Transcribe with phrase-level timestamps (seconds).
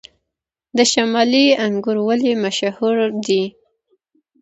[0.77, 3.43] د شمالي انګور ولې مشهور دي؟